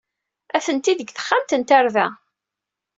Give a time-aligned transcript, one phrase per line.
[0.55, 2.07] Atenti deg texxamt n tarda.